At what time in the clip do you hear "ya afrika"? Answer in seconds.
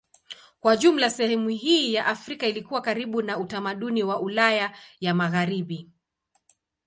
1.93-2.47